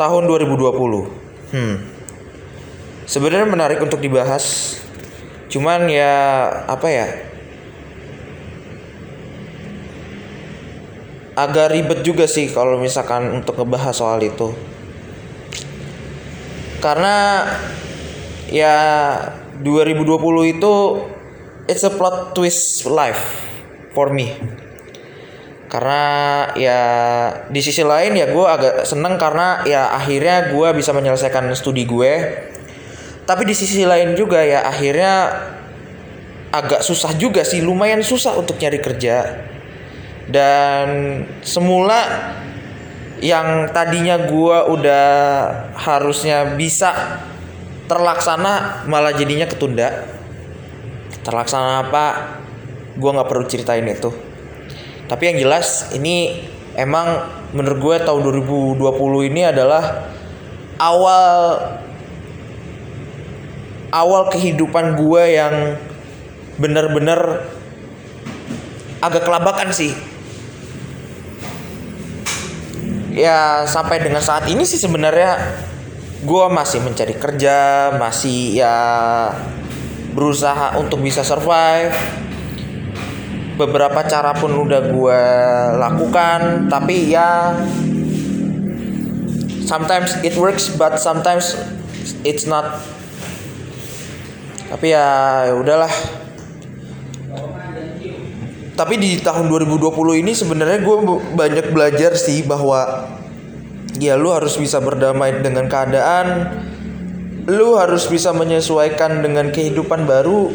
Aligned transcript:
tahun 0.00 0.24
2020. 0.24 1.52
Hmm. 1.52 1.76
Sebenarnya 3.04 3.44
menarik 3.44 3.84
untuk 3.84 4.00
dibahas. 4.00 4.76
Cuman 5.52 5.92
ya 5.92 6.14
apa 6.64 6.88
ya? 6.88 7.06
Agak 11.36 11.76
ribet 11.76 12.00
juga 12.00 12.24
sih 12.24 12.48
kalau 12.48 12.80
misalkan 12.80 13.28
untuk 13.44 13.60
ngebahas 13.60 13.92
soal 13.92 14.24
itu. 14.24 14.56
Karena 16.80 17.44
ya 18.48 18.76
2020 19.60 20.56
itu 20.56 20.72
it's 21.68 21.84
a 21.84 21.92
plot 21.92 22.32
twist 22.32 22.88
life 22.88 23.20
for 23.92 24.08
me 24.08 24.32
karena 25.70 26.02
ya 26.58 26.80
di 27.46 27.62
sisi 27.62 27.86
lain 27.86 28.18
ya 28.18 28.26
gue 28.26 28.42
agak 28.42 28.74
seneng 28.82 29.14
karena 29.14 29.62
ya 29.62 29.94
akhirnya 29.94 30.50
gue 30.50 30.68
bisa 30.74 30.90
menyelesaikan 30.90 31.46
studi 31.54 31.86
gue. 31.86 32.12
Tapi 33.22 33.46
di 33.46 33.54
sisi 33.54 33.86
lain 33.86 34.18
juga 34.18 34.42
ya 34.42 34.66
akhirnya 34.66 35.30
agak 36.50 36.82
susah 36.82 37.14
juga 37.14 37.46
sih 37.46 37.62
lumayan 37.62 38.02
susah 38.02 38.34
untuk 38.34 38.58
nyari 38.58 38.82
kerja. 38.82 39.46
Dan 40.26 41.22
semula 41.46 42.34
yang 43.22 43.70
tadinya 43.70 44.26
gue 44.26 44.58
udah 44.74 45.06
harusnya 45.78 46.50
bisa 46.58 47.22
terlaksana 47.86 48.82
malah 48.90 49.14
jadinya 49.14 49.46
ketunda. 49.46 50.02
Terlaksana 51.22 51.86
apa? 51.86 52.06
Gue 52.98 53.10
nggak 53.14 53.30
perlu 53.30 53.46
ceritain 53.46 53.86
itu 53.86 54.29
tapi 55.10 55.26
yang 55.26 55.42
jelas 55.42 55.90
ini 55.90 56.38
emang 56.78 57.26
menurut 57.50 57.78
gue 57.82 57.96
tahun 58.06 58.22
2020 58.22 58.78
ini 59.26 59.42
adalah 59.42 60.06
awal 60.78 61.26
awal 63.90 64.30
kehidupan 64.30 64.94
gue 64.94 65.22
yang 65.34 65.54
bener-bener 66.62 67.42
agak 69.02 69.26
kelabakan 69.26 69.74
sih. 69.74 69.90
Ya 73.10 73.66
sampai 73.66 73.98
dengan 73.98 74.22
saat 74.22 74.46
ini 74.46 74.62
sih 74.62 74.78
sebenarnya 74.78 75.34
gue 76.22 76.44
masih 76.54 76.86
mencari 76.86 77.18
kerja 77.18 77.90
masih 77.98 78.62
ya 78.62 78.76
berusaha 80.14 80.78
untuk 80.78 81.02
bisa 81.02 81.26
survive 81.26 81.90
beberapa 83.60 84.00
cara 84.08 84.32
pun 84.32 84.56
udah 84.56 84.80
gue 84.88 85.22
lakukan 85.76 86.72
tapi 86.72 87.12
ya 87.12 87.52
sometimes 89.68 90.16
it 90.24 90.32
works 90.40 90.72
but 90.72 90.96
sometimes 90.96 91.54
it's 92.24 92.48
not. 92.48 92.80
Tapi 94.70 94.94
ya, 94.94 95.06
ya 95.50 95.54
udahlah. 95.54 95.92
Tapi 98.74 98.94
di 98.96 99.20
tahun 99.20 99.52
2020 99.52 100.24
ini 100.24 100.32
sebenarnya 100.32 100.80
gue 100.80 100.96
banyak 101.36 101.66
belajar 101.74 102.16
sih 102.16 102.40
bahwa 102.48 103.12
ya 104.00 104.16
lu 104.16 104.32
harus 104.32 104.56
bisa 104.56 104.80
berdamai 104.80 105.44
dengan 105.44 105.68
keadaan 105.68 106.48
lu 107.44 107.76
harus 107.76 108.08
bisa 108.08 108.32
menyesuaikan 108.32 109.20
dengan 109.20 109.52
kehidupan 109.52 110.08
baru 110.08 110.48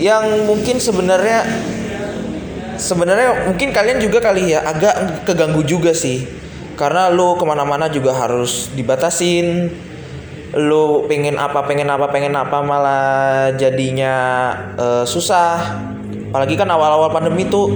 yang 0.00 0.48
mungkin 0.48 0.80
sebenarnya 0.80 1.44
sebenarnya 2.80 3.52
mungkin 3.52 3.68
kalian 3.76 4.00
juga 4.00 4.24
kali 4.24 4.56
ya 4.56 4.64
agak 4.64 5.28
keganggu 5.28 5.60
juga 5.62 5.92
sih. 5.92 6.24
Karena 6.80 7.12
lu 7.12 7.36
ke 7.36 7.44
mana-mana 7.44 7.92
juga 7.92 8.16
harus 8.16 8.72
dibatasin. 8.72 9.68
Lu 10.56 11.04
pengen 11.06 11.36
apa 11.36 11.62
pengen 11.68 11.92
apa 11.92 12.08
pengen 12.08 12.32
apa 12.32 12.64
malah 12.64 13.52
jadinya 13.60 14.14
uh, 14.80 15.04
susah. 15.04 15.76
Apalagi 16.32 16.56
kan 16.56 16.72
awal-awal 16.72 17.12
pandemi 17.12 17.44
tuh 17.52 17.68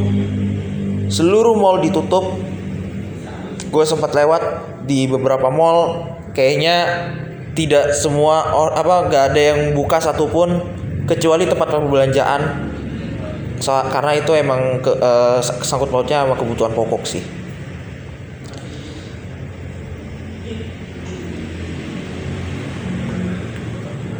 seluruh 1.12 1.52
mall 1.52 1.84
ditutup. 1.84 2.40
Gue 3.68 3.84
sempat 3.84 4.16
lewat 4.16 4.64
di 4.88 5.04
beberapa 5.04 5.52
mall. 5.52 6.08
Kayaknya 6.32 6.76
tidak 7.54 7.92
semua 7.94 8.42
apa 8.74 9.06
nggak 9.06 9.24
ada 9.30 9.40
yang 9.54 9.60
buka 9.76 10.02
satupun 10.02 10.73
kecuali 11.04 11.44
tempat 11.44 11.68
perbelanjaan. 11.68 12.40
So, 13.62 13.70
karena 13.72 14.12
itu 14.18 14.34
emang 14.36 14.82
ke, 14.82 14.92
uh, 14.92 15.40
sangkut 15.40 15.88
pautnya 15.88 16.26
sama 16.26 16.36
kebutuhan 16.36 16.74
pokok 16.74 17.02
sih. 17.06 17.24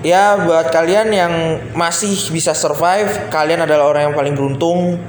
Ya 0.04 0.36
buat 0.36 0.68
kalian 0.68 1.16
yang 1.16 1.32
masih 1.72 2.12
bisa 2.28 2.52
survive 2.52 3.32
kalian 3.32 3.64
adalah 3.64 3.88
orang 3.88 4.12
yang 4.12 4.16
paling 4.16 4.36
beruntung. 4.36 5.00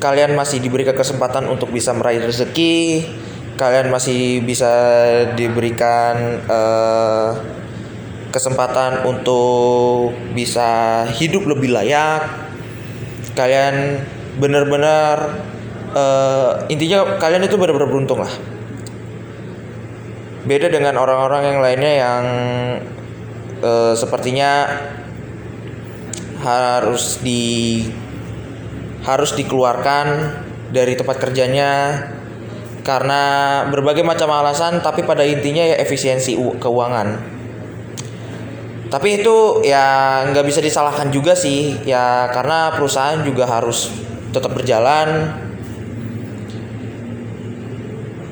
Kalian 0.00 0.32
masih 0.32 0.64
diberi 0.64 0.88
kesempatan 0.88 1.44
untuk 1.44 1.68
bisa 1.68 1.92
meraih 1.92 2.24
rezeki. 2.24 3.04
Kalian 3.60 3.92
masih 3.92 4.40
bisa 4.40 4.72
diberikan 5.36 6.40
uh, 6.48 7.36
kesempatan 8.28 9.08
untuk 9.08 10.12
bisa 10.32 11.04
hidup 11.16 11.48
lebih 11.48 11.72
layak. 11.72 12.28
Kalian 13.32 14.02
benar-benar 14.38 15.42
uh, 15.94 16.66
intinya 16.68 17.18
kalian 17.18 17.46
itu 17.46 17.56
benar-benar 17.56 17.88
beruntung 17.88 18.20
lah. 18.20 18.32
Beda 20.48 20.72
dengan 20.72 20.96
orang-orang 20.96 21.42
yang 21.54 21.58
lainnya 21.60 21.92
yang 21.92 22.24
uh, 23.60 23.94
sepertinya 23.96 24.66
harus 26.38 27.18
di 27.20 27.84
harus 29.02 29.34
dikeluarkan 29.34 30.06
dari 30.70 30.94
tempat 30.94 31.16
kerjanya 31.18 31.72
karena 32.84 33.22
berbagai 33.68 34.00
macam 34.00 34.32
alasan 34.32 34.80
tapi 34.80 35.04
pada 35.04 35.26
intinya 35.26 35.60
ya 35.60 35.76
efisiensi 35.76 36.36
keuangan 36.56 37.37
tapi 38.88 39.20
itu 39.20 39.60
ya 39.68 40.24
nggak 40.32 40.44
bisa 40.48 40.64
disalahkan 40.64 41.12
juga 41.12 41.36
sih. 41.36 41.76
Ya 41.84 42.32
karena 42.32 42.72
perusahaan 42.72 43.20
juga 43.20 43.44
harus 43.44 43.92
tetap 44.32 44.56
berjalan. 44.56 45.36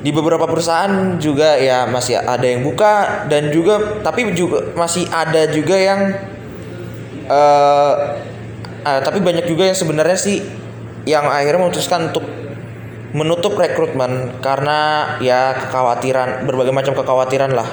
Di 0.01 0.09
beberapa 0.13 0.49
perusahaan 0.49 1.19
juga 1.21 1.57
ya 1.57 1.85
masih 1.89 2.17
ada 2.17 2.45
yang 2.45 2.65
buka 2.65 3.27
dan 3.29 3.49
juga 3.53 4.01
tapi 4.01 4.33
juga 4.33 4.71
masih 4.73 5.03
ada 5.09 5.51
juga 5.51 5.75
yang 5.75 6.15
uh, 7.27 7.93
uh, 8.87 8.99
tapi 9.03 9.19
banyak 9.19 9.45
juga 9.49 9.67
yang 9.67 9.75
sebenarnya 9.75 10.15
sih 10.15 10.39
yang 11.03 11.27
akhirnya 11.27 11.59
memutuskan 11.59 12.13
untuk 12.13 12.23
menutup 13.11 13.59
rekrutmen 13.59 14.39
karena 14.39 15.11
ya 15.19 15.55
kekhawatiran 15.59 16.47
berbagai 16.47 16.71
macam 16.71 16.93
kekhawatiran 16.95 17.51
lah 17.51 17.67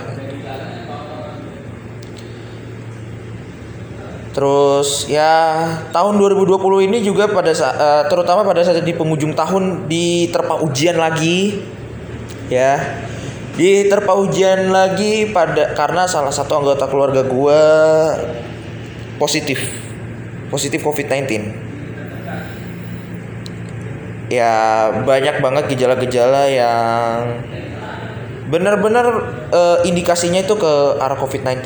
Terus 4.35 5.07
ya 5.07 5.63
tahun 5.95 6.19
2020 6.19 6.91
ini 6.91 6.99
juga 7.07 7.31
pada 7.31 7.55
uh, 7.55 8.03
terutama 8.11 8.43
pada 8.43 8.67
saat 8.67 8.83
di 8.83 8.91
penghujung 8.91 9.31
tahun 9.31 9.87
diterpa 9.87 10.59
ujian 10.59 10.99
lagi 10.99 11.63
ya. 12.51 12.99
Diterpa 13.55 14.19
ujian 14.19 14.75
lagi 14.75 15.31
pada 15.31 15.79
karena 15.79 16.11
salah 16.11 16.35
satu 16.35 16.59
anggota 16.59 16.91
keluarga 16.91 17.23
gue 17.23 17.63
positif. 19.23 19.63
Positif 20.51 20.83
COVID-19. 20.83 21.55
Ya 24.35 24.91
banyak 25.07 25.39
banget 25.39 25.65
gejala-gejala 25.79 26.51
yang 26.51 27.39
benar-benar 28.51 29.07
uh, 29.55 29.79
indikasinya 29.87 30.43
itu 30.43 30.59
ke 30.59 30.73
arah 30.99 31.15
COVID-19 31.15 31.63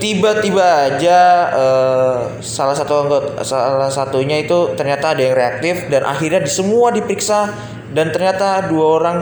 tiba-tiba 0.00 0.90
aja 0.90 1.18
uh, 1.52 2.18
salah 2.40 2.72
satu 2.72 2.92
anggota 3.06 3.44
salah 3.44 3.92
satunya 3.92 4.40
itu 4.40 4.72
ternyata 4.74 5.12
ada 5.12 5.22
yang 5.22 5.36
reaktif 5.36 5.86
dan 5.92 6.08
akhirnya 6.08 6.40
di 6.42 6.50
semua 6.50 6.90
diperiksa 6.90 7.52
dan 7.92 8.08
ternyata 8.10 8.66
dua 8.66 8.86
orang 8.98 9.16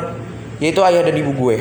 yaitu 0.63 0.81
ayah 0.87 1.03
dan 1.03 1.19
ibu 1.19 1.35
gue 1.35 1.57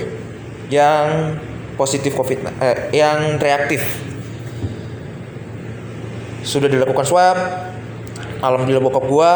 yang 0.70 1.36
positif 1.76 2.14
covid 2.14 2.46
eh, 2.62 2.94
yang 2.94 3.42
reaktif. 3.42 3.82
Sudah 6.46 6.72
dilakukan 6.72 7.04
swab 7.04 7.38
alhamdulillah 8.42 8.86
bokap 8.86 9.06
gue 9.10 9.32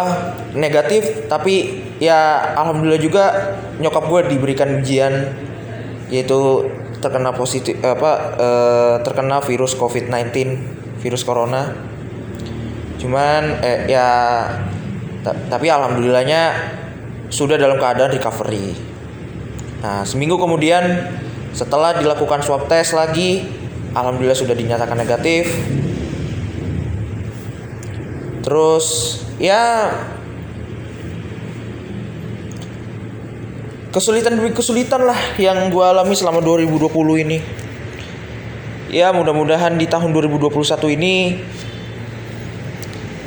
negatif 0.58 1.26
tapi 1.26 1.82
ya 1.98 2.54
alhamdulillah 2.58 3.02
juga 3.02 3.26
nyokap 3.82 4.06
gue 4.06 4.22
diberikan 4.38 4.82
ujian 4.82 5.34
yaitu 6.14 6.70
terkena 7.02 7.34
positif 7.34 7.82
apa 7.82 8.12
uh, 8.38 8.96
terkena 9.02 9.42
virus 9.42 9.74
COVID-19 9.74 10.30
virus 11.02 11.26
corona 11.26 11.74
cuman 13.02 13.58
eh, 13.66 13.90
ya 13.90 14.08
tapi 15.26 15.68
alhamdulillahnya 15.68 16.42
sudah 17.34 17.58
dalam 17.58 17.82
keadaan 17.82 18.14
recovery 18.14 18.92
Nah, 19.82 20.06
seminggu 20.06 20.38
kemudian 20.38 21.10
setelah 21.58 21.98
dilakukan 21.98 22.46
swab 22.46 22.70
test 22.70 22.94
lagi, 22.94 23.50
alhamdulillah 23.98 24.38
sudah 24.38 24.54
dinyatakan 24.54 24.94
negatif. 24.94 25.50
Terus 28.46 28.86
ya 29.42 29.90
kesulitan 33.92 34.40
demi 34.40 34.56
kesulitan 34.56 35.04
lah 35.04 35.20
yang 35.36 35.68
gue 35.68 35.84
alami 35.84 36.16
selama 36.16 36.40
2020 36.40 36.88
ini. 37.28 37.38
Ya 38.92 39.12
mudah-mudahan 39.16 39.80
di 39.80 39.88
tahun 39.88 40.12
2021 40.12 40.52
ini 41.00 41.40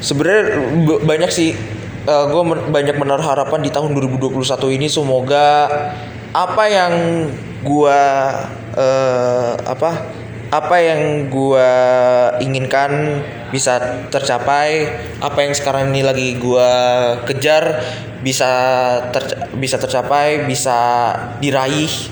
sebenarnya 0.04 0.44
banyak 1.00 1.30
sih 1.32 1.56
uh, 2.04 2.28
gue 2.28 2.42
men 2.44 2.60
banyak 2.68 2.96
menaruh 3.00 3.24
harapan 3.24 3.64
di 3.64 3.72
tahun 3.72 3.96
2021 3.96 4.76
ini 4.76 4.86
semoga 4.92 5.68
apa 6.36 6.64
yang 6.68 6.92
gue 7.64 8.00
uh, 8.76 9.52
apa 9.64 9.90
apa 10.52 10.76
yang 10.84 11.32
gue 11.32 11.70
inginkan 12.44 13.24
bisa 13.54 14.02
tercapai 14.10 14.90
apa 15.22 15.38
yang 15.46 15.54
sekarang 15.54 15.94
ini 15.94 16.02
lagi 16.02 16.34
gue 16.34 16.72
kejar 17.30 17.86
bisa 18.18 18.50
ter 19.14 19.46
bisa 19.54 19.78
tercapai 19.78 20.42
bisa 20.42 20.78
diraih. 21.38 22.10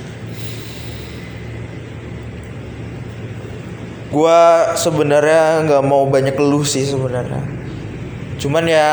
Gue 4.15 4.41
sebenarnya 4.79 5.67
nggak 5.67 5.83
mau 5.83 6.07
banyak 6.07 6.39
keluh 6.39 6.63
sih 6.63 6.87
sebenarnya. 6.87 7.43
Cuman 8.39 8.71
ya 8.71 8.91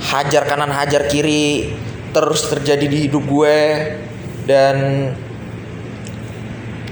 hajar 0.00 0.48
kanan 0.48 0.72
hajar 0.72 1.12
kiri 1.12 1.76
terus 2.16 2.48
terjadi 2.48 2.88
di 2.88 2.98
hidup 3.08 3.28
gue 3.28 3.58
dan 4.48 4.76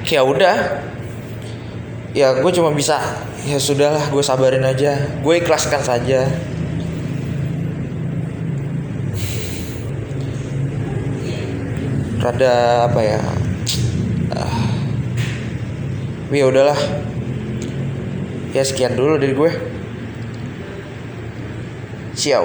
ya 0.05 0.27
udah 0.27 0.57
ya 2.11 2.43
gue 2.43 2.53
cuma 2.55 2.75
bisa 2.75 2.99
ya 3.47 3.59
sudahlah 3.59 4.11
gue 4.11 4.23
sabarin 4.23 4.67
aja. 4.67 4.99
Gue 5.23 5.43
ikhlaskan 5.43 5.83
saja. 5.83 6.27
Rada 12.21 12.85
apa 12.85 13.01
ya 13.01 13.21
uh, 14.37 14.65
ya 16.31 16.45
udahlah. 16.47 16.81
Ya 18.51 18.67
sekian 18.67 18.99
dulu 18.99 19.15
dari 19.17 19.33
gue 19.33 19.51
ciao 22.21 22.45